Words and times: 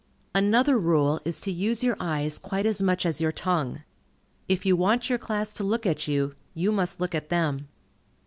Another 0.33 0.79
rule 0.79 1.21
is 1.25 1.39
to 1.41 1.51
use 1.51 1.83
your 1.83 1.95
eyes 1.99 2.39
quite 2.39 2.65
as 2.65 2.81
much 2.81 3.05
as 3.05 3.21
your 3.21 3.31
tongue. 3.31 3.83
If 4.49 4.65
you 4.65 4.75
want 4.75 5.11
your 5.11 5.19
class 5.19 5.53
to 5.53 5.63
look 5.63 5.85
at 5.85 6.07
you, 6.07 6.33
you 6.55 6.71
must 6.71 6.99
look 6.99 7.13
at 7.13 7.29
them. 7.29 7.67